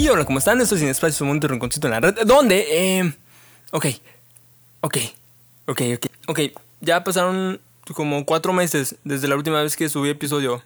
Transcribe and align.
Y 0.00 0.08
hola, 0.08 0.24
¿cómo 0.24 0.38
están? 0.38 0.58
Esto 0.62 0.76
es 0.76 0.80
Sin 0.80 0.88
Espacio, 0.88 1.24
un 1.24 1.28
momento 1.28 1.46
rinconcito 1.46 1.86
en 1.86 1.90
la 1.90 2.00
red. 2.00 2.14
¿Dónde? 2.24 2.64
Eh, 2.70 3.12
ok, 3.70 3.84
ok, 4.80 4.96
ok, 5.66 5.82
ok, 5.94 6.06
ok. 6.26 6.40
Ya 6.80 7.04
pasaron 7.04 7.60
como 7.92 8.24
cuatro 8.24 8.54
meses 8.54 8.96
desde 9.04 9.28
la 9.28 9.36
última 9.36 9.62
vez 9.62 9.76
que 9.76 9.90
subí 9.90 10.08
episodio. 10.08 10.62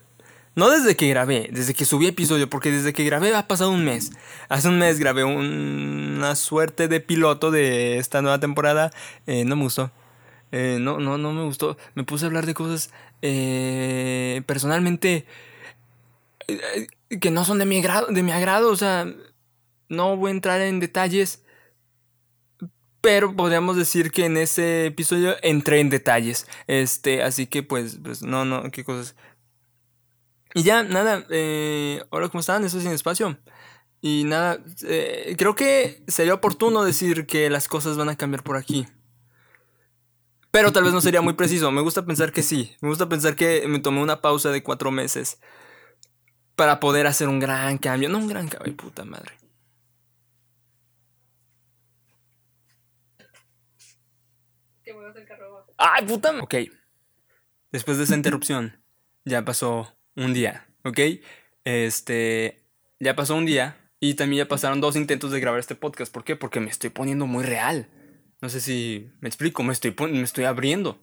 No 0.54 0.70
desde 0.70 0.94
que 0.94 1.08
grabé, 1.08 1.48
desde 1.50 1.74
que 1.74 1.84
subí 1.84 2.06
episodio, 2.06 2.48
porque 2.48 2.70
desde 2.70 2.92
que 2.92 3.02
grabé 3.02 3.34
ha 3.34 3.48
pasado 3.48 3.72
un 3.72 3.84
mes. 3.84 4.12
Hace 4.48 4.68
un 4.68 4.78
mes 4.78 5.00
grabé 5.00 5.24
una 5.24 6.36
suerte 6.36 6.86
de 6.86 7.00
piloto 7.00 7.50
de 7.50 7.98
esta 7.98 8.22
nueva 8.22 8.38
temporada. 8.38 8.92
Eh, 9.26 9.44
no 9.44 9.56
me 9.56 9.64
gustó. 9.64 9.90
Eh, 10.52 10.78
no, 10.80 11.00
no, 11.00 11.18
no 11.18 11.32
me 11.32 11.42
gustó. 11.42 11.76
Me 11.96 12.04
puse 12.04 12.24
a 12.24 12.28
hablar 12.28 12.46
de 12.46 12.54
cosas 12.54 12.90
eh, 13.20 14.42
personalmente 14.46 15.26
que 17.20 17.30
no 17.30 17.44
son 17.44 17.58
de 17.58 17.66
mi 17.66 17.78
agrado, 17.78 18.08
de 18.08 18.22
mi 18.22 18.32
agrado, 18.32 18.70
o 18.70 18.76
sea, 18.76 19.06
no 19.88 20.16
voy 20.16 20.30
a 20.30 20.34
entrar 20.34 20.60
en 20.60 20.80
detalles, 20.80 21.42
pero 23.00 23.36
podríamos 23.36 23.76
decir 23.76 24.10
que 24.10 24.24
en 24.24 24.36
ese 24.36 24.86
episodio 24.86 25.36
entré 25.42 25.80
en 25.80 25.90
detalles, 25.90 26.46
este, 26.66 27.22
así 27.22 27.46
que 27.46 27.62
pues, 27.62 27.98
pues 28.02 28.22
no, 28.22 28.44
no, 28.44 28.70
qué 28.70 28.84
cosas. 28.84 29.14
Y 30.54 30.62
ya, 30.62 30.84
nada, 30.84 31.26
eh, 31.30 32.02
hola, 32.10 32.28
¿cómo 32.28 32.40
están? 32.40 32.64
Eso 32.64 32.78
es 32.78 32.84
sin 32.84 32.92
espacio. 32.92 33.36
Y 34.00 34.24
nada, 34.24 34.58
eh, 34.86 35.34
creo 35.36 35.54
que 35.54 36.04
sería 36.06 36.34
oportuno 36.34 36.84
decir 36.84 37.26
que 37.26 37.50
las 37.50 37.66
cosas 37.66 37.96
van 37.96 38.08
a 38.08 38.16
cambiar 38.16 38.44
por 38.44 38.56
aquí. 38.56 38.86
Pero 40.52 40.70
tal 40.70 40.84
vez 40.84 40.92
no 40.92 41.00
sería 41.00 41.22
muy 41.22 41.32
preciso. 41.32 41.72
Me 41.72 41.80
gusta 41.80 42.06
pensar 42.06 42.30
que 42.30 42.42
sí. 42.42 42.76
Me 42.80 42.88
gusta 42.88 43.08
pensar 43.08 43.34
que 43.34 43.66
me 43.66 43.80
tomé 43.80 44.00
una 44.00 44.20
pausa 44.20 44.50
de 44.50 44.62
cuatro 44.62 44.92
meses 44.92 45.40
para 46.56 46.80
poder 46.80 47.06
hacer 47.06 47.28
un 47.28 47.40
gran 47.40 47.78
cambio. 47.78 48.08
No 48.08 48.18
un 48.18 48.28
gran 48.28 48.48
cambio, 48.48 48.76
puta 48.76 49.04
madre. 49.04 49.32
¡Ay, 55.76 56.04
puta! 56.06 56.32
Ok. 56.40 56.54
Después 57.72 57.98
de 57.98 58.04
esa 58.04 58.14
interrupción, 58.14 58.80
ya 59.24 59.44
pasó 59.44 59.96
un 60.16 60.32
día, 60.32 60.66
¿ok? 60.84 60.98
Este. 61.64 62.62
Ya 63.00 63.16
pasó 63.16 63.34
un 63.34 63.46
día 63.46 63.76
y 64.00 64.14
también 64.14 64.44
ya 64.44 64.48
pasaron 64.48 64.80
dos 64.80 64.96
intentos 64.96 65.32
de 65.32 65.40
grabar 65.40 65.60
este 65.60 65.74
podcast. 65.74 66.12
¿Por 66.12 66.24
qué? 66.24 66.36
Porque 66.36 66.60
me 66.60 66.70
estoy 66.70 66.90
poniendo 66.90 67.26
muy 67.26 67.44
real. 67.44 67.88
No 68.40 68.48
sé 68.48 68.60
si 68.60 69.10
me 69.20 69.28
explico, 69.28 69.62
me 69.62 69.72
estoy, 69.72 69.94
me 70.10 70.22
estoy 70.22 70.44
abriendo. 70.44 71.02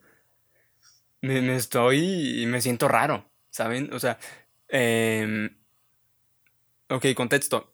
Me, 1.22 1.42
me 1.42 1.56
estoy. 1.56 2.46
Me 2.48 2.62
siento 2.62 2.88
raro, 2.88 3.30
¿saben? 3.50 3.94
O 3.94 4.00
sea, 4.00 4.18
eh, 4.72 5.50
ok, 6.90 7.06
contexto. 7.16 7.74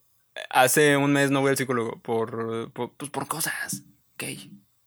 Hace 0.50 0.98
un 0.98 1.14
mes 1.14 1.32
no 1.32 1.42
voy 1.42 1.52
al 1.52 1.58
psicólogo 1.58 2.00
por, 2.02 2.72
por, 2.74 2.94
pues 2.94 3.10
por 3.10 3.28
cosas. 3.28 3.84
Ok, 4.14 4.24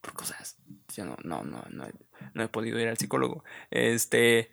por 0.01 0.15
cosas. 0.15 0.57
Yo 0.95 1.05
no, 1.05 1.17
no, 1.25 1.43
no, 1.45 1.65
no, 1.71 1.89
no 2.35 2.43
he 2.43 2.49
podido 2.49 2.79
ir 2.79 2.89
al 2.89 2.99
psicólogo. 2.99 3.45
Este. 3.71 4.51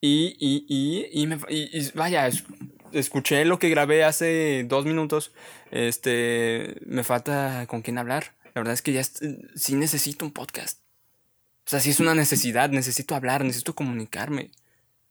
Y, 0.00 0.36
y, 0.38 0.64
y, 0.68 1.22
y, 1.22 1.26
me, 1.26 1.38
y, 1.48 1.90
vaya, 1.92 2.28
escuché 2.92 3.44
lo 3.44 3.58
que 3.58 3.68
grabé 3.68 4.04
hace 4.04 4.64
dos 4.68 4.84
minutos. 4.84 5.32
Este. 5.70 6.76
Me 6.86 7.04
falta 7.04 7.66
con 7.68 7.82
quién 7.82 7.98
hablar. 7.98 8.36
La 8.54 8.62
verdad 8.62 8.74
es 8.74 8.82
que 8.82 8.92
ya 8.92 9.02
sí 9.04 9.74
necesito 9.74 10.24
un 10.24 10.32
podcast. 10.32 10.80
O 11.66 11.70
sea, 11.70 11.80
sí 11.80 11.90
es 11.90 12.00
una 12.00 12.14
necesidad. 12.14 12.70
Necesito 12.70 13.14
hablar, 13.14 13.44
necesito 13.44 13.74
comunicarme. 13.74 14.50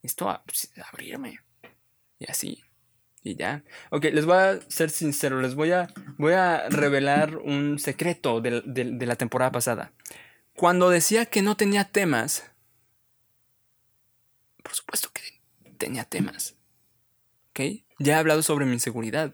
Necesito 0.01 0.41
pues, 0.45 0.71
abrirme. 0.91 1.39
Y 2.19 2.29
así. 2.29 2.63
Y 3.23 3.35
ya. 3.35 3.63
Ok, 3.89 4.05
les 4.05 4.25
voy 4.25 4.37
a 4.37 4.59
ser 4.69 4.89
sincero, 4.89 5.41
les 5.41 5.55
voy 5.55 5.71
a, 5.71 5.87
voy 6.17 6.33
a 6.33 6.69
revelar 6.69 7.37
un 7.37 7.79
secreto 7.79 8.41
de, 8.41 8.61
de, 8.65 9.05
la 9.05 9.15
temporada 9.15 9.51
pasada. 9.51 9.91
Cuando 10.53 10.89
decía 10.89 11.25
que 11.25 11.41
no 11.41 11.57
tenía 11.57 11.85
temas, 11.85 12.51
por 14.63 14.73
supuesto 14.73 15.09
que 15.13 15.21
tenía 15.77 16.05
temas. 16.05 16.55
¿Ok? 17.49 17.59
Ya 17.99 18.15
he 18.15 18.19
hablado 18.19 18.41
sobre 18.41 18.65
mi 18.65 18.73
inseguridad. 18.73 19.33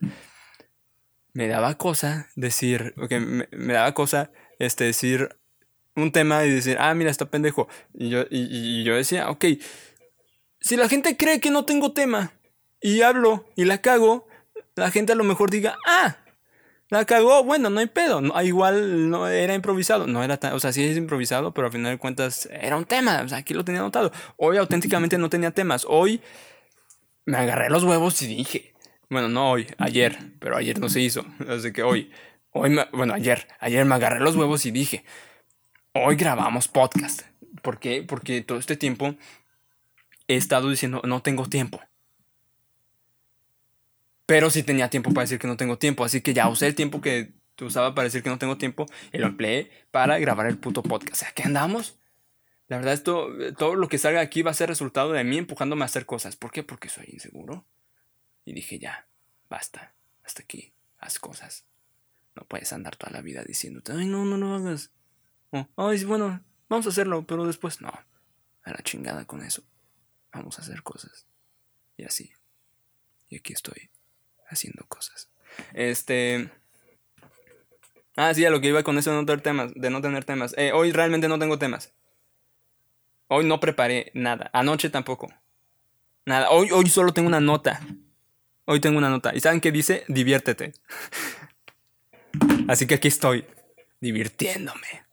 Me 1.33 1.47
daba 1.47 1.75
cosa 1.75 2.29
decir, 2.35 2.93
ok, 2.97 3.11
me, 3.51 3.73
daba 3.73 3.93
cosa 3.93 4.31
este, 4.57 4.85
decir 4.85 5.35
un 5.95 6.11
tema 6.11 6.45
y 6.45 6.51
decir, 6.51 6.77
ah, 6.79 6.93
mira, 6.93 7.11
está 7.11 7.29
pendejo. 7.29 7.67
Y 7.93 8.09
yo, 8.09 8.21
y, 8.29 8.47
y 8.81 8.83
yo 8.83 8.95
decía, 8.95 9.29
ok, 9.29 9.45
si 10.59 10.77
la 10.77 10.89
gente 10.89 11.17
cree 11.17 11.39
que 11.39 11.51
no 11.51 11.65
tengo 11.65 11.93
tema, 11.93 12.33
y 12.81 13.01
hablo 13.01 13.45
y 13.55 13.65
la 13.65 13.81
cago, 13.81 14.27
la 14.75 14.91
gente 14.91 15.13
a 15.13 15.15
lo 15.15 15.23
mejor 15.23 15.49
diga, 15.49 15.77
ah, 15.87 16.17
la 16.89 17.03
cagó, 17.05 17.43
bueno, 17.43 17.69
no 17.69 17.79
hay 17.79 17.87
pedo. 17.87 18.21
No, 18.21 18.39
igual 18.43 19.09
no 19.09 19.27
era 19.27 19.55
improvisado. 19.55 20.05
No 20.05 20.23
era 20.23 20.37
tan, 20.37 20.53
o 20.53 20.59
sea, 20.59 20.71
sí 20.71 20.83
es 20.83 20.97
improvisado, 20.97 21.53
pero 21.53 21.67
al 21.67 21.73
final 21.73 21.91
de 21.93 21.97
cuentas 21.97 22.47
era 22.51 22.77
un 22.77 22.85
tema. 22.85 23.21
O 23.23 23.27
sea, 23.27 23.39
aquí 23.39 23.53
lo 23.53 23.65
tenía 23.65 23.81
anotado. 23.81 24.11
Hoy 24.37 24.57
auténticamente 24.57 25.17
no 25.17 25.29
tenía 25.29 25.51
temas. 25.51 25.85
Hoy 25.89 26.21
me 27.25 27.37
agarré 27.37 27.69
los 27.69 27.83
huevos 27.83 28.21
y 28.21 28.27
dije. 28.27 28.73
Bueno, 29.09 29.29
no 29.29 29.51
hoy, 29.51 29.67
ayer, 29.77 30.17
pero 30.39 30.57
ayer 30.57 30.79
no 30.79 30.89
se 30.89 30.99
hizo. 30.99 31.25
Así 31.47 31.71
que 31.71 31.83
hoy, 31.83 32.11
hoy, 32.51 32.75
bueno, 32.91 33.13
ayer, 33.13 33.47
ayer 33.59 33.85
me 33.85 33.95
agarré 33.95 34.19
los 34.19 34.35
huevos 34.35 34.65
y 34.65 34.71
dije, 34.71 35.05
hoy 35.93 36.15
grabamos 36.15 36.67
podcast. 36.67 37.21
¿Por 37.61 37.79
qué? 37.79 38.03
Porque 38.03 38.41
todo 38.41 38.57
este 38.57 38.75
tiempo 38.75 39.15
he 40.27 40.35
estado 40.35 40.69
diciendo, 40.69 41.01
no 41.03 41.21
tengo 41.21 41.47
tiempo. 41.47 41.81
Pero 44.25 44.49
sí 44.49 44.63
tenía 44.63 44.89
tiempo 44.89 45.11
para 45.11 45.23
decir 45.23 45.39
que 45.39 45.47
no 45.47 45.57
tengo 45.57 45.77
tiempo. 45.77 46.03
Así 46.03 46.21
que 46.21 46.33
ya 46.33 46.49
usé 46.49 46.67
el 46.67 46.75
tiempo 46.75 47.01
que 47.01 47.33
usaba 47.63 47.93
para 47.93 48.05
decir 48.05 48.23
que 48.23 48.29
no 48.29 48.37
tengo 48.37 48.57
tiempo 48.57 48.85
y 49.13 49.17
lo 49.19 49.27
empleé 49.27 49.71
para 49.91 50.17
grabar 50.19 50.47
el 50.47 50.57
puto 50.57 50.83
podcast. 50.83 51.13
O 51.13 51.15
sea, 51.15 51.31
¿qué 51.33 51.43
andamos? 51.43 51.97
La 52.67 52.77
verdad, 52.77 52.93
esto, 52.93 53.29
todo 53.57 53.75
lo 53.75 53.87
que 53.87 53.99
salga 53.99 54.21
aquí 54.21 54.41
va 54.41 54.51
a 54.51 54.55
ser 54.55 54.69
resultado 54.69 55.11
de 55.11 55.23
mí 55.23 55.37
empujándome 55.37 55.83
a 55.83 55.85
hacer 55.85 56.05
cosas. 56.07 56.35
¿Por 56.35 56.51
qué? 56.51 56.63
Porque 56.63 56.89
soy 56.89 57.05
inseguro. 57.11 57.65
Y 58.43 58.53
dije, 58.53 58.79
ya, 58.79 59.07
basta, 59.49 59.93
hasta 60.23 60.41
aquí, 60.41 60.73
haz 60.97 61.19
cosas. 61.19 61.65
No 62.35 62.43
puedes 62.45 62.73
andar 62.73 62.95
toda 62.95 63.11
la 63.11 63.21
vida 63.21 63.43
diciéndote, 63.43 63.91
ay, 63.93 64.07
no, 64.07 64.25
no 64.25 64.37
lo 64.37 64.53
hagas. 64.55 64.91
ay, 65.77 66.03
bueno, 66.03 66.43
vamos 66.67 66.87
a 66.87 66.89
hacerlo, 66.89 67.25
pero 67.27 67.45
después 67.45 67.81
no. 67.81 67.89
A 68.63 68.71
la 68.71 68.81
chingada 68.81 69.25
con 69.25 69.43
eso. 69.43 69.63
Vamos 70.33 70.57
a 70.57 70.63
hacer 70.63 70.81
cosas. 70.81 71.27
Y 71.97 72.03
así. 72.03 72.33
Y 73.29 73.37
aquí 73.37 73.53
estoy 73.53 73.89
haciendo 74.47 74.85
cosas. 74.87 75.29
Este. 75.73 76.49
Ah, 78.15 78.33
sí, 78.33 78.45
a 78.45 78.49
lo 78.49 78.61
que 78.61 78.69
iba 78.69 78.83
con 78.83 78.97
eso 78.97 79.11
de 79.11 79.17
no 79.17 79.25
tener 79.25 79.41
temas. 79.41 79.73
De 79.75 79.89
no 79.89 80.01
tener 80.01 80.23
temas. 80.23 80.53
Eh, 80.57 80.71
hoy 80.71 80.91
realmente 80.91 81.27
no 81.27 81.39
tengo 81.39 81.59
temas. 81.59 81.93
Hoy 83.27 83.45
no 83.45 83.59
preparé 83.59 84.11
nada. 84.13 84.49
Anoche 84.53 84.89
tampoco. 84.89 85.33
Nada. 86.25 86.49
Hoy, 86.49 86.71
hoy 86.71 86.87
solo 86.87 87.13
tengo 87.13 87.27
una 87.27 87.39
nota. 87.39 87.81
Hoy 88.65 88.79
tengo 88.79 88.97
una 88.97 89.09
nota. 89.09 89.35
¿Y 89.35 89.39
saben 89.39 89.61
qué 89.61 89.71
dice? 89.71 90.05
Diviértete. 90.07 90.73
Así 92.67 92.87
que 92.87 92.95
aquí 92.95 93.07
estoy. 93.07 93.45
Divirtiéndome. 93.99 95.03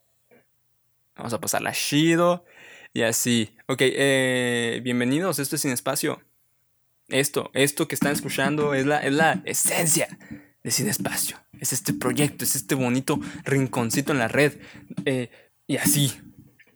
Vamos 1.16 1.32
a 1.32 1.40
pasarla 1.40 1.72
chido. 1.72 2.44
Y 2.92 3.02
así. 3.02 3.56
Ok, 3.66 3.80
eh, 3.82 4.80
bienvenidos. 4.82 5.38
Esto 5.38 5.56
es 5.56 5.62
Sin 5.62 5.72
Espacio. 5.72 6.22
Esto, 7.12 7.50
esto 7.52 7.86
que 7.88 7.94
están 7.94 8.12
escuchando 8.12 8.72
es 8.72 8.86
la, 8.86 8.98
es 8.98 9.12
la 9.12 9.42
esencia 9.44 10.08
de 10.62 10.70
Sin 10.70 10.88
Espacio. 10.88 11.36
Es 11.60 11.72
este 11.74 11.92
proyecto, 11.92 12.44
es 12.44 12.56
este 12.56 12.74
bonito 12.74 13.20
rinconcito 13.44 14.12
en 14.12 14.18
la 14.18 14.28
red. 14.28 14.58
Eh, 15.04 15.30
y 15.66 15.76
así. 15.76 16.18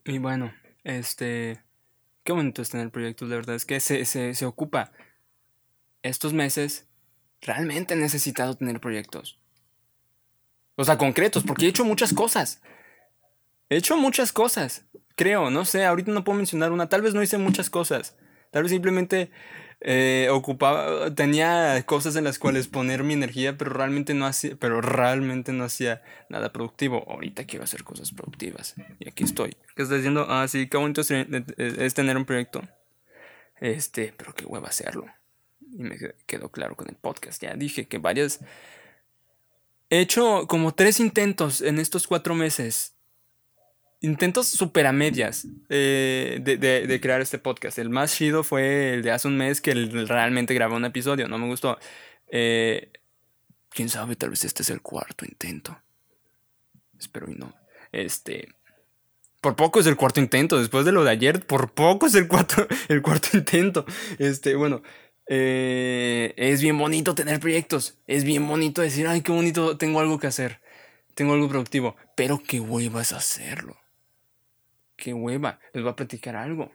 Y 0.04 0.18
bueno, 0.18 0.52
este... 0.84 1.62
Qué 2.22 2.32
bonito 2.32 2.60
es 2.60 2.70
tener 2.70 2.90
proyectos, 2.90 3.28
la 3.28 3.36
verdad 3.36 3.54
es 3.54 3.64
que 3.64 3.80
se, 3.80 4.04
se, 4.04 4.34
se 4.34 4.44
ocupa. 4.46 4.92
Estos 6.02 6.32
meses 6.32 6.86
realmente 7.40 7.94
he 7.94 7.96
necesitado 7.96 8.56
tener 8.56 8.80
proyectos. 8.80 9.38
O 10.74 10.84
sea, 10.84 10.98
concretos, 10.98 11.44
porque 11.44 11.64
he 11.64 11.68
hecho 11.68 11.84
muchas 11.84 12.12
cosas. 12.12 12.60
He 13.70 13.76
hecho 13.76 13.96
muchas 13.96 14.32
cosas. 14.32 14.84
Creo, 15.14 15.50
no 15.50 15.64
sé, 15.64 15.86
ahorita 15.86 16.12
no 16.12 16.24
puedo 16.24 16.36
mencionar 16.36 16.72
una. 16.72 16.88
Tal 16.88 17.00
vez 17.00 17.14
no 17.14 17.22
hice 17.22 17.38
muchas 17.38 17.70
cosas. 17.70 18.16
Tal 18.50 18.64
vez 18.64 18.72
simplemente 18.72 19.30
eh, 19.88 20.26
ocupaba, 20.32 21.14
tenía 21.14 21.80
cosas 21.86 22.16
en 22.16 22.24
las 22.24 22.40
cuales 22.40 22.66
poner 22.66 23.04
mi 23.04 23.14
energía, 23.14 23.56
pero 23.56 23.70
realmente 23.70 24.14
no 24.14 24.26
hacía, 24.26 24.56
pero 24.56 24.80
realmente 24.80 25.52
no 25.52 25.62
hacía 25.62 26.02
nada 26.28 26.52
productivo. 26.52 27.08
Ahorita 27.08 27.44
quiero 27.44 27.62
hacer 27.62 27.84
cosas 27.84 28.10
productivas 28.10 28.74
y 28.98 29.08
aquí 29.08 29.22
estoy. 29.22 29.56
¿Qué 29.76 29.84
estás 29.84 29.98
diciendo? 29.98 30.26
Ah, 30.28 30.48
sí, 30.48 30.68
qué 30.68 30.76
bonito 30.76 31.02
es, 31.02 31.94
tener 31.94 32.16
un 32.16 32.24
proyecto. 32.24 32.62
Este, 33.60 34.12
pero 34.16 34.34
qué 34.34 34.44
hueva 34.44 34.66
hacerlo. 34.66 35.06
Y 35.60 35.84
me 35.84 35.96
quedó 36.26 36.50
claro 36.50 36.74
con 36.74 36.88
el 36.88 36.96
podcast. 36.96 37.40
Ya 37.40 37.54
dije 37.54 37.86
que 37.86 37.98
varias. 37.98 38.40
He 39.88 40.00
hecho 40.00 40.48
como 40.48 40.74
tres 40.74 40.98
intentos 40.98 41.60
en 41.60 41.78
estos 41.78 42.08
cuatro 42.08 42.34
meses 42.34 42.95
intentos 44.00 44.46
super 44.46 44.86
a 44.86 44.92
medias 44.92 45.46
eh, 45.68 46.38
de, 46.42 47.00
crear 47.00 47.20
este 47.20 47.38
podcast. 47.38 47.78
El 47.78 47.90
más 47.90 48.16
chido 48.16 48.44
fue 48.44 48.94
el 48.94 49.02
de 49.02 49.10
hace 49.10 49.28
un 49.28 49.36
mes 49.36 49.60
que 49.60 49.74
realmente 49.74 50.54
grabé 50.54 50.74
un 50.74 50.84
episodio, 50.84 51.28
no 51.28 51.38
me 51.38 51.46
gustó. 51.46 51.78
Eh, 52.28 52.90
Quién 53.76 53.90
sabe, 53.90 54.16
tal 54.16 54.30
vez 54.30 54.42
este 54.42 54.62
es 54.62 54.70
el 54.70 54.80
cuarto 54.80 55.26
intento. 55.26 55.78
Espero 56.98 57.30
y 57.30 57.34
no. 57.34 57.54
Este. 57.92 58.48
Por 59.42 59.54
poco 59.54 59.80
es 59.80 59.86
el 59.86 59.96
cuarto 59.96 60.18
intento. 60.18 60.58
Después 60.58 60.86
de 60.86 60.92
lo 60.92 61.04
de 61.04 61.10
ayer, 61.10 61.46
por 61.46 61.74
poco 61.74 62.06
es 62.06 62.14
el 62.14 62.26
cuarto, 62.26 62.66
el 62.88 63.02
cuarto 63.02 63.36
intento. 63.36 63.84
Este, 64.18 64.54
bueno. 64.54 64.82
Eh, 65.28 66.32
es 66.38 66.62
bien 66.62 66.78
bonito 66.78 67.14
tener 67.14 67.38
proyectos. 67.38 67.98
Es 68.06 68.24
bien 68.24 68.48
bonito 68.48 68.80
decir, 68.80 69.06
ay, 69.08 69.20
qué 69.20 69.30
bonito, 69.30 69.76
tengo 69.76 70.00
algo 70.00 70.18
que 70.18 70.28
hacer. 70.28 70.62
Tengo 71.14 71.34
algo 71.34 71.46
productivo. 71.50 71.96
Pero 72.14 72.42
qué 72.42 72.64
es 72.98 73.12
hacerlo. 73.12 73.76
Qué 74.96 75.12
hueva. 75.12 75.60
Les 75.72 75.82
voy 75.82 75.92
a 75.92 75.96
platicar 75.96 76.36
algo. 76.36 76.72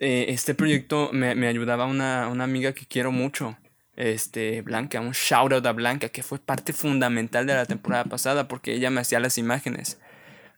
Eh, 0.00 0.26
este 0.28 0.54
proyecto 0.54 1.10
me, 1.12 1.34
me 1.34 1.46
ayudaba 1.46 1.86
una, 1.86 2.28
una 2.28 2.44
amiga 2.44 2.72
que 2.72 2.86
quiero 2.86 3.12
mucho 3.12 3.56
este, 3.96 4.62
Blanca, 4.62 5.00
un 5.00 5.12
shout 5.12 5.52
out 5.52 5.66
a 5.66 5.72
Blanca, 5.72 6.08
que 6.08 6.22
fue 6.22 6.38
parte 6.38 6.72
fundamental 6.72 7.46
de 7.46 7.54
la 7.54 7.66
temporada 7.66 8.04
pasada 8.04 8.48
porque 8.48 8.74
ella 8.74 8.90
me 8.90 9.00
hacía 9.00 9.20
las 9.20 9.38
imágenes 9.38 10.00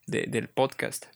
del 0.07 0.49
podcast. 0.49 1.07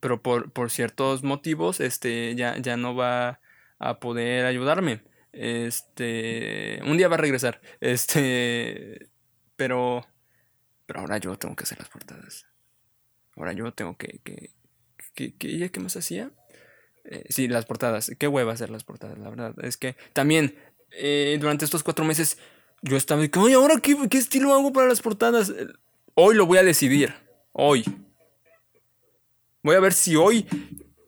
Pero 0.00 0.20
por, 0.20 0.50
por, 0.50 0.70
ciertos 0.70 1.22
motivos, 1.22 1.80
este, 1.80 2.34
ya, 2.34 2.58
ya 2.58 2.76
no 2.76 2.96
va 2.96 3.40
a 3.78 4.00
poder 4.00 4.46
ayudarme. 4.46 5.02
Este, 5.32 6.80
un 6.84 6.96
día 6.96 7.08
va 7.08 7.14
a 7.14 7.18
regresar. 7.18 7.60
Este, 7.80 9.08
pero, 9.54 10.06
pero 10.86 11.00
ahora 11.00 11.18
yo 11.18 11.38
tengo 11.38 11.54
que 11.54 11.64
hacer 11.64 11.78
las 11.78 11.88
portadas. 11.88 12.46
Ahora 13.36 13.52
yo 13.52 13.72
tengo 13.72 13.96
que, 13.96 14.20
que, 14.24 14.50
que, 15.16 15.34
que 15.34 15.48
ella 15.48 15.70
qué 15.70 15.80
más 15.80 15.96
hacía. 15.96 16.30
Eh, 17.04 17.24
sí, 17.28 17.48
las 17.48 17.66
portadas. 17.66 18.12
Qué 18.18 18.28
hueva 18.28 18.52
hacer 18.52 18.70
las 18.70 18.84
portadas, 18.84 19.18
la 19.18 19.30
verdad. 19.30 19.54
Es 19.64 19.76
que 19.76 19.96
también 20.12 20.54
eh, 20.92 21.36
durante 21.40 21.64
estos 21.64 21.82
cuatro 21.82 22.04
meses 22.04 22.38
yo 22.82 22.96
estaba 22.96 23.22
de 23.22 23.30
oye, 23.38 23.54
¿ahora 23.54 23.80
qué, 23.80 23.96
qué 24.08 24.18
estilo 24.18 24.54
hago 24.54 24.72
para 24.72 24.86
las 24.86 25.00
portadas? 25.00 25.52
Hoy 26.14 26.36
lo 26.36 26.46
voy 26.46 26.58
a 26.58 26.62
decidir. 26.62 27.14
Hoy. 27.52 27.84
Voy 29.62 29.74
a 29.74 29.80
ver 29.80 29.92
si 29.92 30.14
hoy 30.14 30.46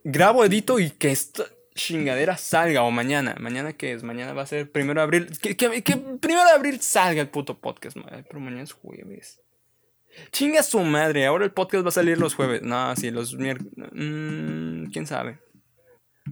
grabo, 0.02 0.44
edito 0.44 0.80
y 0.80 0.90
que 0.90 1.12
esta 1.12 1.44
chingadera 1.74 2.36
salga 2.36 2.82
o 2.82 2.90
mañana. 2.90 3.36
¿Mañana 3.38 3.72
qué 3.72 3.92
es? 3.92 4.02
Mañana 4.02 4.32
va 4.32 4.42
a 4.42 4.46
ser 4.46 4.70
primero 4.70 5.00
de 5.00 5.04
abril. 5.04 5.38
Que, 5.38 5.54
primero 5.54 6.44
de 6.44 6.52
abril 6.52 6.80
salga 6.80 7.20
el 7.20 7.28
puto 7.28 7.58
podcast. 7.58 7.96
Pero 8.28 8.40
mañana 8.40 8.62
es 8.62 8.72
jueves. 8.72 9.40
Chinga 10.32 10.62
su 10.62 10.80
madre. 10.80 11.26
Ahora 11.26 11.44
el 11.44 11.52
podcast 11.52 11.84
va 11.84 11.88
a 11.88 11.92
salir 11.92 12.18
los 12.18 12.34
jueves. 12.34 12.62
No, 12.62 12.94
sí, 12.96 13.10
los 13.10 13.34
miércoles. 13.34 13.72
Mm, 13.92 14.86
¿Quién 14.86 15.06
sabe? 15.06 15.40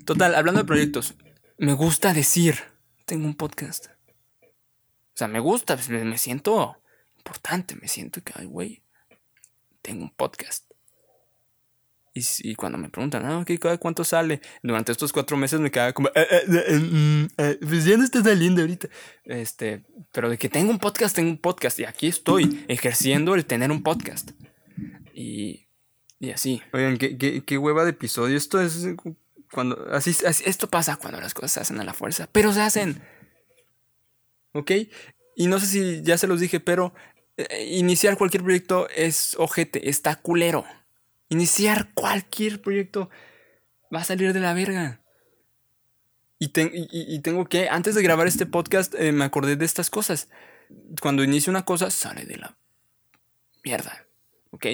Total, 0.04 0.34
hablando 0.34 0.60
de 0.60 0.66
proyectos. 0.66 1.14
Me 1.58 1.72
gusta 1.72 2.12
decir 2.12 2.56
tengo 3.06 3.26
un 3.26 3.36
podcast. 3.36 3.86
O 3.86 5.18
sea, 5.18 5.28
me 5.28 5.40
gusta, 5.40 5.76
pues, 5.76 5.88
me 5.88 6.18
siento 6.18 6.82
importante, 7.16 7.76
me 7.76 7.88
siento 7.88 8.22
que, 8.22 8.32
ay, 8.36 8.46
güey, 8.46 8.82
tengo 9.80 10.02
un 10.02 10.10
podcast. 10.10 10.65
Y, 12.38 12.54
cuando 12.54 12.78
me 12.78 12.88
preguntan, 12.88 13.26
ah, 13.26 13.38
okay, 13.40 13.58
¿cuánto 13.58 14.02
sale? 14.02 14.40
Durante 14.62 14.90
estos 14.90 15.12
cuatro 15.12 15.36
meses 15.36 15.60
me 15.60 15.70
quedaba 15.70 15.92
como, 15.92 16.08
eh, 16.08 16.26
eh, 16.30 16.64
eh, 16.68 16.78
mm, 16.78 17.26
pues 17.60 17.84
ya 17.84 17.98
no 17.98 18.04
está 18.04 18.22
saliendo 18.22 18.62
ahorita. 18.62 18.88
Este, 19.24 19.84
pero 20.12 20.30
de 20.30 20.38
que 20.38 20.48
tengo 20.48 20.70
un 20.70 20.78
podcast, 20.78 21.14
tengo 21.14 21.30
un 21.30 21.38
podcast. 21.38 21.78
Y 21.78 21.84
aquí 21.84 22.06
estoy, 22.06 22.64
ejerciendo 22.68 23.34
el 23.34 23.44
tener 23.44 23.70
un 23.70 23.82
podcast. 23.82 24.30
Y, 25.12 25.68
y 26.18 26.30
así. 26.30 26.62
Oigan, 26.72 26.96
¿qué, 26.96 27.18
qué, 27.18 27.44
qué 27.44 27.58
hueva 27.58 27.84
de 27.84 27.90
episodio. 27.90 28.36
Esto 28.36 28.62
es 28.62 28.86
cuando, 29.52 29.88
así, 29.92 30.16
esto 30.44 30.68
pasa 30.68 30.96
cuando 30.96 31.20
las 31.20 31.34
cosas 31.34 31.52
se 31.52 31.60
hacen 31.60 31.80
a 31.80 31.84
la 31.84 31.92
fuerza, 31.92 32.28
pero 32.32 32.52
se 32.52 32.62
hacen. 32.62 33.02
¿Ok? 34.52 34.72
Y 35.36 35.48
no 35.48 35.60
sé 35.60 35.66
si 35.66 36.02
ya 36.02 36.16
se 36.16 36.26
los 36.26 36.40
dije, 36.40 36.60
pero 36.60 36.94
eh, 37.36 37.66
iniciar 37.72 38.16
cualquier 38.16 38.42
proyecto 38.42 38.88
es 38.88 39.34
ojete, 39.38 39.90
está 39.90 40.16
culero. 40.16 40.64
Iniciar 41.28 41.92
cualquier 41.94 42.60
proyecto 42.60 43.10
va 43.94 44.00
a 44.00 44.04
salir 44.04 44.32
de 44.32 44.40
la 44.40 44.54
verga. 44.54 45.00
Y, 46.38 46.50
y, 46.54 47.18
tengo 47.20 47.46
que, 47.46 47.68
antes 47.70 47.94
de 47.94 48.02
grabar 48.02 48.26
este 48.26 48.44
podcast, 48.44 48.94
eh, 48.94 49.10
me 49.12 49.24
acordé 49.24 49.56
de 49.56 49.64
estas 49.64 49.88
cosas. 49.88 50.28
Cuando 51.00 51.24
inicio 51.24 51.50
una 51.50 51.64
cosa, 51.64 51.90
sale 51.90 52.26
de 52.26 52.36
la 52.36 52.56
mierda. 53.64 54.06
¿Ok? 54.50 54.66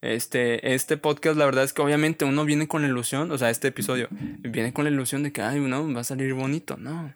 Este, 0.00 0.74
este 0.74 0.96
podcast, 0.96 1.36
la 1.36 1.44
verdad 1.44 1.64
es 1.64 1.72
que 1.72 1.82
obviamente 1.82 2.24
uno 2.24 2.44
viene 2.44 2.68
con 2.68 2.82
la 2.82 2.88
ilusión, 2.88 3.30
o 3.30 3.38
sea, 3.38 3.50
este 3.50 3.68
episodio, 3.68 4.08
viene 4.10 4.72
con 4.72 4.84
la 4.84 4.90
ilusión 4.90 5.22
de 5.22 5.32
que, 5.32 5.42
ay, 5.42 5.60
no, 5.60 5.92
va 5.92 6.00
a 6.00 6.04
salir 6.04 6.34
bonito, 6.34 6.76
no. 6.76 7.14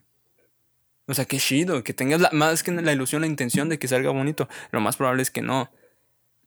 O 1.06 1.14
sea, 1.14 1.24
qué 1.24 1.38
chido, 1.38 1.84
que 1.84 1.94
tengas 1.94 2.32
más 2.32 2.62
que 2.62 2.72
la 2.72 2.92
ilusión, 2.92 3.22
la 3.22 3.28
intención 3.28 3.68
de 3.68 3.78
que 3.78 3.86
salga 3.86 4.10
bonito. 4.10 4.48
Lo 4.72 4.80
más 4.80 4.96
probable 4.96 5.22
es 5.22 5.30
que 5.30 5.42
no. 5.42 5.70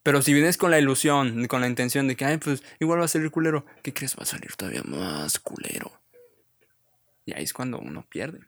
Pero 0.03 0.21
si 0.21 0.33
vienes 0.33 0.57
con 0.57 0.71
la 0.71 0.79
ilusión, 0.79 1.47
con 1.47 1.61
la 1.61 1.67
intención 1.67 2.07
de 2.07 2.15
que, 2.15 2.25
ay, 2.25 2.37
pues 2.37 2.63
igual 2.79 3.01
va 3.01 3.05
a 3.05 3.09
salir 3.09 3.31
culero, 3.31 3.65
¿qué 3.83 3.93
crees? 3.93 4.15
Va 4.15 4.23
a 4.23 4.25
salir 4.25 4.55
todavía 4.55 4.83
más 4.83 5.39
culero. 5.39 5.91
Y 7.25 7.33
ahí 7.33 7.43
es 7.43 7.53
cuando 7.53 7.79
uno 7.79 8.05
pierde. 8.09 8.39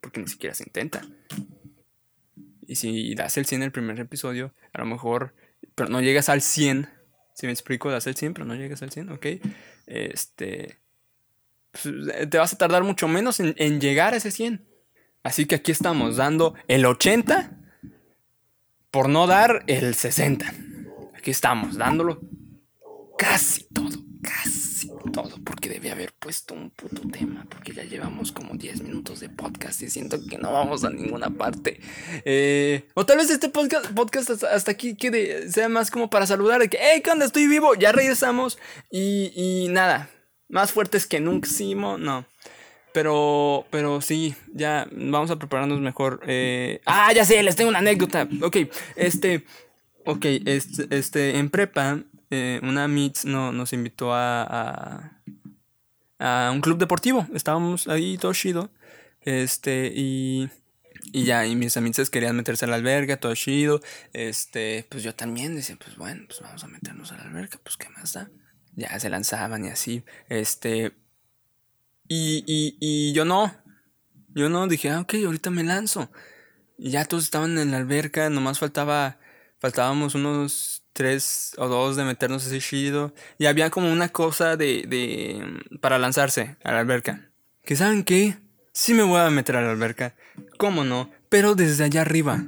Porque 0.00 0.20
ni 0.20 0.28
siquiera 0.28 0.54
se 0.54 0.64
intenta. 0.64 1.02
Y 2.66 2.76
si 2.76 3.14
das 3.14 3.36
el 3.38 3.46
100 3.46 3.62
en 3.62 3.64
el 3.64 3.72
primer 3.72 3.98
episodio, 3.98 4.54
a 4.72 4.78
lo 4.78 4.86
mejor 4.86 5.34
pero 5.74 5.88
no 5.88 6.00
llegas 6.00 6.28
al 6.28 6.42
100. 6.42 6.88
Si 7.34 7.46
me 7.46 7.52
explico, 7.52 7.90
das 7.90 8.06
el 8.06 8.16
100, 8.16 8.34
pero 8.34 8.46
no 8.46 8.54
llegas 8.54 8.82
al 8.82 8.90
100, 8.90 9.10
ok. 9.10 9.26
Este. 9.86 10.78
Pues, 11.70 12.28
te 12.28 12.38
vas 12.38 12.52
a 12.52 12.58
tardar 12.58 12.84
mucho 12.84 13.08
menos 13.08 13.40
en, 13.40 13.54
en, 13.56 13.80
llegar 13.80 14.14
a 14.14 14.18
ese 14.18 14.30
100. 14.30 14.66
Así 15.22 15.46
que 15.46 15.54
aquí 15.54 15.72
estamos 15.72 16.16
dando 16.16 16.54
el 16.68 16.84
80 16.84 17.61
por 18.92 19.08
no 19.08 19.26
dar 19.26 19.64
el 19.66 19.94
60. 19.94 20.52
Aquí 21.16 21.30
estamos 21.30 21.76
dándolo 21.76 22.20
casi 23.16 23.64
todo, 23.72 23.98
casi 24.22 24.90
todo, 25.12 25.38
porque 25.44 25.70
debe 25.70 25.90
haber 25.90 26.12
puesto 26.12 26.52
un 26.52 26.70
puto 26.70 27.00
tema, 27.10 27.46
porque 27.48 27.72
ya 27.72 27.84
llevamos 27.84 28.32
como 28.32 28.54
10 28.54 28.82
minutos 28.82 29.20
de 29.20 29.30
podcast 29.30 29.80
y 29.80 29.88
siento 29.88 30.18
que 30.28 30.36
no 30.36 30.52
vamos 30.52 30.84
a 30.84 30.90
ninguna 30.90 31.30
parte. 31.30 31.80
Eh, 32.26 32.86
o 32.94 33.06
tal 33.06 33.16
vez 33.16 33.30
este 33.30 33.48
podcast, 33.48 33.86
podcast 33.92 34.44
hasta, 34.44 34.70
aquí 34.70 34.94
quede, 34.94 35.50
sea 35.50 35.70
más 35.70 35.90
como 35.90 36.10
para 36.10 36.26
saludar, 36.26 36.60
de 36.60 36.68
que, 36.68 36.78
hey, 36.78 37.00
¿qué 37.02 37.10
onda? 37.10 37.24
Estoy 37.24 37.46
vivo, 37.46 37.74
ya 37.74 37.92
regresamos 37.92 38.58
y, 38.90 39.32
y 39.34 39.68
nada, 39.68 40.10
más 40.50 40.70
fuertes 40.70 41.06
que 41.06 41.18
nunca, 41.18 41.48
no. 41.98 42.26
Pero, 42.92 43.66
pero 43.70 44.00
sí, 44.00 44.34
ya 44.52 44.86
vamos 44.92 45.30
a 45.30 45.38
prepararnos 45.38 45.80
mejor. 45.80 46.20
Eh, 46.26 46.80
ah, 46.86 47.12
ya 47.12 47.24
sé, 47.24 47.42
les 47.42 47.56
tengo 47.56 47.70
una 47.70 47.78
anécdota. 47.78 48.28
Ok, 48.42 48.56
este, 48.96 49.44
ok, 50.04 50.24
este, 50.44 50.86
este 50.90 51.38
en 51.38 51.48
prepa 51.48 52.00
eh, 52.30 52.60
una 52.62 52.88
MITS 52.88 53.26
no, 53.26 53.52
nos 53.52 53.74
invitó 53.74 54.14
a, 54.14 55.12
a, 56.18 56.50
un 56.50 56.60
club 56.62 56.78
deportivo. 56.78 57.26
Estábamos 57.34 57.88
ahí 57.88 58.16
todo 58.16 58.32
chido. 58.32 58.70
Este, 59.20 59.92
y, 59.94 60.48
y 61.12 61.24
ya, 61.24 61.46
y 61.46 61.54
mis 61.56 61.76
amigas 61.76 62.08
querían 62.08 62.34
meterse 62.34 62.64
a 62.64 62.68
la 62.68 62.76
alberca, 62.76 63.18
todo 63.18 63.34
chido. 63.34 63.82
Este, 64.14 64.86
pues 64.88 65.02
yo 65.02 65.14
también 65.14 65.54
decía, 65.54 65.76
pues 65.78 65.96
bueno, 65.96 66.24
pues 66.26 66.40
vamos 66.40 66.64
a 66.64 66.68
meternos 66.68 67.12
a 67.12 67.18
la 67.18 67.24
alberca, 67.24 67.58
pues 67.62 67.76
qué 67.76 67.90
más 67.90 68.14
da. 68.14 68.30
Ya 68.74 68.98
se 68.98 69.10
lanzaban 69.10 69.66
y 69.66 69.68
así. 69.68 70.02
Este, 70.30 70.92
y, 72.12 72.44
y, 72.46 72.76
y 72.80 73.12
yo 73.12 73.24
no. 73.24 73.54
Yo 74.34 74.48
no, 74.48 74.66
dije, 74.66 74.90
ah, 74.90 75.00
ok, 75.00 75.14
ahorita 75.24 75.50
me 75.50 75.64
lanzo. 75.64 76.10
Y 76.78 76.90
ya 76.90 77.04
todos 77.04 77.24
estaban 77.24 77.56
en 77.58 77.70
la 77.70 77.78
alberca, 77.78 78.28
nomás 78.28 78.58
faltaba, 78.58 79.18
faltábamos 79.58 80.14
unos 80.14 80.82
tres 80.92 81.52
o 81.56 81.68
dos 81.68 81.96
de 81.96 82.04
meternos 82.04 82.46
ese 82.46 82.60
chido. 82.60 83.14
Y 83.38 83.46
había 83.46 83.70
como 83.70 83.90
una 83.90 84.10
cosa 84.10 84.56
de, 84.56 84.84
de. 84.86 85.78
para 85.80 85.98
lanzarse 85.98 86.56
a 86.64 86.72
la 86.72 86.80
alberca. 86.80 87.30
Que 87.64 87.76
saben 87.76 88.04
qué? 88.04 88.36
Sí 88.72 88.94
me 88.94 89.02
voy 89.02 89.20
a 89.20 89.30
meter 89.30 89.56
a 89.56 89.62
la 89.62 89.70
alberca. 89.70 90.14
¿Cómo 90.58 90.84
no? 90.84 91.10
Pero 91.28 91.54
desde 91.54 91.84
allá 91.84 92.02
arriba. 92.02 92.44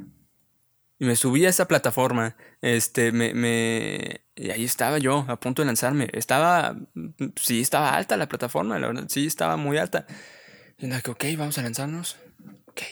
Y 0.99 1.06
me 1.06 1.16
subí 1.16 1.44
a 1.47 1.50
esa 1.50 1.68
plataforma. 1.68 2.37
Este, 2.61 3.12
me, 3.12 3.35
me. 3.35 4.21
Y 4.37 4.50
ahí 4.50 4.64
estaba 4.64 4.99
yo, 4.99 5.25
a 5.28 5.38
punto 5.40 5.62
de 5.62 5.66
lanzarme. 5.66 6.09
Estaba. 6.12 6.76
Sí, 7.37 7.61
estaba 7.61 7.94
alta 7.94 8.16
la 8.16 8.28
plataforma, 8.28 8.78
la 8.78 8.88
verdad. 8.88 9.06
Sí, 9.09 9.26
estaba 9.26 9.56
muy 9.56 9.78
alta. 9.78 10.06
Y 10.78 10.88
que, 10.88 11.11
ok, 11.11 11.25
vamos 11.38 11.59
a 11.59 11.62
lanzarnos. 11.62 12.16
Ok. 12.66 12.83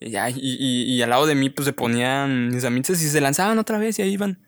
Y 0.00 0.10
ya, 0.10 0.30
y, 0.30 0.38
y, 0.38 1.02
al 1.02 1.10
lado 1.10 1.26
de 1.26 1.34
mí, 1.34 1.50
pues 1.50 1.66
se 1.66 1.72
ponían 1.72 2.48
mis 2.48 2.64
amigas 2.64 3.02
y 3.02 3.08
se 3.08 3.20
lanzaban 3.20 3.58
otra 3.58 3.78
vez 3.78 3.98
y 3.98 4.02
ahí 4.02 4.12
iban. 4.12 4.40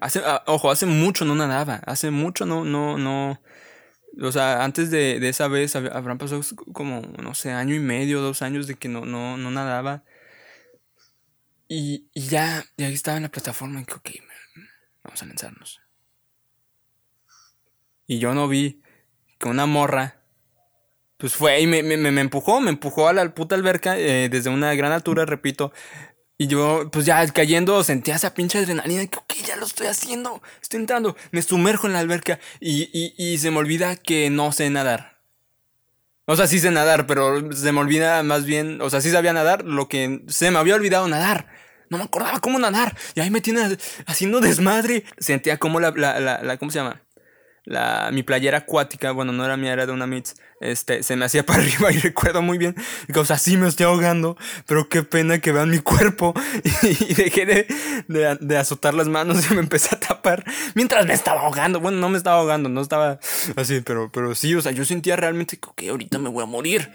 Hace, 0.00 0.20
ah, 0.24 0.42
ojo, 0.46 0.70
hace 0.70 0.86
mucho 0.86 1.24
no 1.24 1.34
nadaba. 1.34 1.76
Hace 1.86 2.10
mucho 2.10 2.46
no, 2.46 2.64
no, 2.64 2.98
no. 2.98 3.40
O 4.20 4.32
sea, 4.32 4.64
antes 4.64 4.90
de, 4.90 5.20
de 5.20 5.28
esa 5.28 5.46
vez 5.46 5.76
habrán 5.76 6.18
pasado 6.18 6.40
como, 6.72 7.02
no 7.22 7.34
sé, 7.34 7.52
año 7.52 7.74
y 7.74 7.80
medio, 7.80 8.20
dos 8.20 8.42
años 8.42 8.66
de 8.66 8.74
que 8.74 8.88
no, 8.88 9.04
no, 9.04 9.36
no 9.36 9.50
nadaba. 9.50 10.02
Y, 11.68 12.08
y 12.14 12.22
ya, 12.22 12.64
y 12.76 12.84
ahí 12.84 12.94
estaba 12.94 13.18
en 13.18 13.24
la 13.24 13.28
plataforma 13.28 13.80
y 13.80 13.84
que, 13.84 13.94
ok, 13.94 14.10
vamos 15.04 15.22
a 15.22 15.26
lanzarnos. 15.26 15.80
Y 18.08 18.18
yo 18.18 18.34
no 18.34 18.48
vi 18.48 18.82
que 19.38 19.48
una 19.48 19.66
morra 19.66 20.18
pues 21.18 21.34
fue 21.34 21.60
y 21.60 21.66
me, 21.66 21.82
me, 21.82 21.96
me 21.96 22.20
empujó, 22.20 22.60
me 22.60 22.70
empujó 22.70 23.08
a 23.08 23.12
la 23.12 23.34
puta 23.34 23.56
alberca 23.56 23.98
eh, 23.98 24.28
desde 24.28 24.50
una 24.50 24.74
gran 24.74 24.92
altura, 24.92 25.26
repito. 25.26 25.72
Y 26.40 26.46
yo, 26.46 26.88
pues 26.92 27.04
ya 27.04 27.26
cayendo, 27.32 27.82
sentía 27.82 28.14
esa 28.14 28.32
pinche 28.32 28.58
adrenalina. 28.58 29.04
Que, 29.08 29.18
ok, 29.18 29.34
ya 29.44 29.56
lo 29.56 29.66
estoy 29.66 29.88
haciendo. 29.88 30.40
Estoy 30.62 30.78
entrando. 30.78 31.16
Me 31.32 31.42
sumerjo 31.42 31.88
en 31.88 31.94
la 31.94 31.98
alberca. 31.98 32.38
Y, 32.60 32.88
y, 32.92 33.12
y 33.18 33.38
se 33.38 33.50
me 33.50 33.58
olvida 33.58 33.96
que 33.96 34.30
no 34.30 34.52
sé 34.52 34.70
nadar. 34.70 35.18
O 36.26 36.36
sea, 36.36 36.46
sí 36.46 36.60
sé 36.60 36.70
nadar, 36.70 37.08
pero 37.08 37.52
se 37.52 37.72
me 37.72 37.80
olvida 37.80 38.22
más 38.22 38.44
bien. 38.44 38.80
O 38.80 38.88
sea, 38.88 39.00
sí 39.00 39.10
sabía 39.10 39.32
nadar. 39.32 39.64
Lo 39.64 39.88
que 39.88 40.22
se 40.28 40.52
me 40.52 40.58
había 40.58 40.76
olvidado 40.76 41.08
nadar. 41.08 41.48
No 41.90 41.98
me 41.98 42.04
acordaba 42.04 42.38
cómo 42.38 42.60
nadar. 42.60 42.96
Y 43.16 43.20
ahí 43.20 43.30
me 43.30 43.40
tiene 43.40 43.76
haciendo 44.06 44.40
desmadre. 44.40 45.04
Sentía 45.18 45.56
como 45.56 45.80
la, 45.80 45.90
la, 45.90 46.20
la, 46.20 46.40
la 46.44 46.56
¿cómo 46.56 46.70
se 46.70 46.78
llama? 46.78 47.02
La, 47.68 48.10
mi 48.12 48.22
playera 48.22 48.58
acuática, 48.58 49.12
bueno, 49.12 49.32
no 49.32 49.44
era 49.44 49.56
mía, 49.56 49.72
era 49.72 49.86
de 49.86 49.92
una 49.92 50.06
Mits, 50.06 50.34
este, 50.60 51.02
se 51.02 51.16
me 51.16 51.24
hacía 51.24 51.44
para 51.46 51.62
arriba 51.62 51.92
y 51.92 51.98
recuerdo 51.98 52.42
muy 52.42 52.58
bien, 52.58 52.74
o 53.14 53.24
sea, 53.24 53.38
sí 53.38 53.56
me 53.56 53.68
estoy 53.68 53.86
ahogando, 53.86 54.36
pero 54.66 54.88
qué 54.88 55.02
pena 55.02 55.40
que 55.40 55.52
vean 55.52 55.70
mi 55.70 55.78
cuerpo 55.78 56.34
y, 56.82 57.14
dejé 57.14 57.46
de, 57.46 57.66
de, 58.08 58.38
de, 58.40 58.56
azotar 58.56 58.94
las 58.94 59.08
manos 59.08 59.44
y 59.50 59.54
me 59.54 59.60
empecé 59.60 59.94
a 59.94 60.00
tapar 60.00 60.44
mientras 60.74 61.06
me 61.06 61.14
estaba 61.14 61.42
ahogando, 61.42 61.80
bueno, 61.80 61.98
no 61.98 62.08
me 62.08 62.18
estaba 62.18 62.40
ahogando, 62.40 62.68
no 62.68 62.80
estaba 62.80 63.18
así, 63.56 63.80
pero, 63.80 64.10
pero 64.12 64.34
sí, 64.34 64.54
o 64.54 64.62
sea, 64.62 64.72
yo 64.72 64.84
sentía 64.84 65.16
realmente 65.16 65.58
que 65.76 65.88
ahorita 65.88 66.18
me 66.18 66.28
voy 66.28 66.42
a 66.42 66.46
morir. 66.46 66.90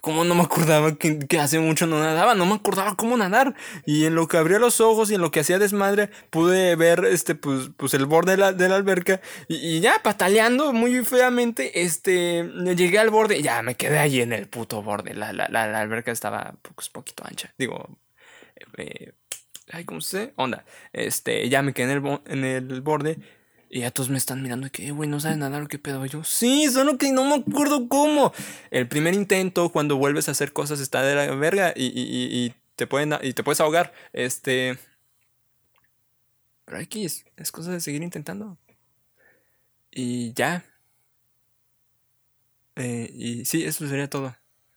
Como 0.00 0.24
no 0.24 0.34
me 0.34 0.42
acordaba 0.42 0.96
que, 0.96 1.18
que, 1.18 1.38
hace 1.38 1.58
mucho 1.58 1.86
no 1.86 2.00
nadaba, 2.00 2.34
no 2.34 2.46
me 2.46 2.54
acordaba 2.54 2.96
cómo 2.96 3.16
nadar. 3.16 3.54
Y 3.84 4.04
en 4.04 4.14
lo 4.14 4.26
que 4.28 4.36
abría 4.36 4.58
los 4.58 4.80
ojos 4.80 5.10
y 5.10 5.14
en 5.14 5.20
lo 5.20 5.30
que 5.30 5.40
hacía 5.40 5.58
desmadre, 5.58 6.10
pude 6.30 6.74
ver 6.76 7.04
este, 7.04 7.34
pues, 7.34 7.70
pues 7.76 7.94
el 7.94 8.06
borde 8.06 8.32
de 8.32 8.38
la, 8.38 8.52
de 8.52 8.68
la 8.68 8.76
alberca. 8.76 9.20
Y, 9.48 9.56
y, 9.56 9.80
ya, 9.80 10.02
pataleando 10.02 10.72
muy 10.72 11.04
feamente, 11.04 11.82
este, 11.82 12.50
llegué 12.76 12.98
al 12.98 13.05
borde. 13.10 13.38
Y 13.38 13.42
ya 13.42 13.62
me 13.62 13.74
quedé 13.74 13.98
allí 13.98 14.20
en 14.20 14.32
el 14.32 14.48
puto 14.48 14.82
borde. 14.82 15.14
La, 15.14 15.32
la, 15.32 15.48
la, 15.48 15.80
alberca 15.80 16.12
estaba 16.12 16.54
pues, 16.74 16.88
poquito 16.88 17.24
ancha. 17.26 17.52
Digo, 17.58 17.98
eh, 18.76 19.12
ay, 19.70 19.84
¿cómo 19.84 20.00
se? 20.00 20.32
Onda. 20.36 20.64
Este, 20.92 21.48
ya 21.48 21.62
me 21.62 21.72
quedé 21.72 21.92
en 21.92 22.06
el, 22.06 22.20
en 22.26 22.44
el 22.44 22.80
borde. 22.80 23.18
Y 23.68 23.80
ya 23.80 23.90
todos 23.90 24.10
me 24.10 24.18
están 24.18 24.42
mirando 24.42 24.70
que, 24.70 24.92
güey, 24.92 25.08
no 25.08 25.18
sabes 25.18 25.38
nadar 25.38 25.62
o 25.62 25.68
qué 25.68 25.78
pedo. 25.78 26.04
Y 26.06 26.08
yo, 26.08 26.22
sí, 26.22 26.68
solo 26.68 26.98
que 26.98 27.12
no 27.12 27.24
me 27.24 27.34
acuerdo 27.34 27.88
cómo. 27.88 28.32
El 28.70 28.86
primer 28.86 29.14
intento, 29.14 29.70
cuando 29.70 29.96
vuelves 29.96 30.28
a 30.28 30.32
hacer 30.32 30.52
cosas, 30.52 30.80
está 30.80 31.02
de 31.02 31.14
la 31.14 31.34
verga 31.34 31.72
y, 31.74 31.86
y, 31.86 32.44
y 32.44 32.54
te, 32.76 32.86
pueden, 32.86 33.14
y 33.22 33.32
te 33.32 33.42
puedes 33.42 33.60
ahogar. 33.60 33.92
Este. 34.12 34.78
Pero 36.64 36.78
aquí 36.78 37.04
es, 37.04 37.24
es 37.36 37.50
cosa 37.50 37.72
de 37.72 37.80
seguir 37.80 38.02
intentando. 38.02 38.56
Y 39.90 40.32
ya. 40.34 40.64
Eh, 42.76 43.10
y 43.14 43.44
sí, 43.44 43.64
eso 43.64 43.88
sería 43.88 44.08
todo. 44.08 44.34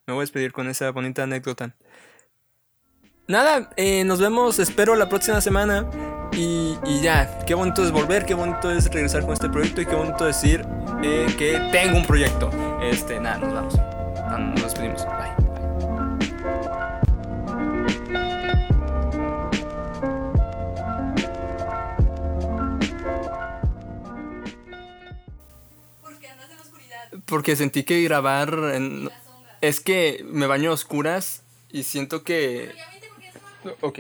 Me 0.08 0.14
voy 0.14 0.22
a 0.22 0.24
despedir 0.24 0.52
con 0.52 0.68
esa 0.68 0.90
bonita 0.92 1.24
anécdota. 1.24 1.76
Nada, 3.28 3.70
eh, 3.78 4.04
nos 4.06 4.20
vemos, 4.20 4.58
espero 4.58 4.96
la 4.96 5.08
próxima 5.08 5.40
semana. 5.40 5.88
Y, 6.32 6.78
y, 6.86 7.02
ya, 7.02 7.40
qué 7.46 7.54
bonito 7.54 7.84
es 7.84 7.92
volver, 7.92 8.26
qué 8.26 8.34
bonito 8.34 8.72
es 8.72 8.90
regresar 8.92 9.24
con 9.24 9.34
este 9.34 9.50
proyecto 9.50 9.82
y 9.82 9.86
qué 9.86 9.96
bonito 9.96 10.26
decir 10.26 10.66
eh, 11.04 11.28
que 11.38 11.60
tengo 11.72 11.98
un 11.98 12.06
proyecto. 12.06 12.50
Este, 12.82 13.20
nada, 13.20 13.38
nos 13.38 13.54
vamos. 13.54 13.76
Nos 14.56 14.64
despedimos. 14.64 15.06
Bye. 15.06 15.49
Porque 27.30 27.56
sentí 27.56 27.84
que 27.84 28.02
grabar 28.04 28.54
en... 28.74 29.10
es 29.62 29.80
que 29.80 30.26
me 30.26 30.48
baño 30.48 30.72
a 30.72 30.74
oscuras 30.74 31.44
y 31.70 31.84
siento 31.84 32.24
que... 32.24 32.72
Ok. 33.82 34.00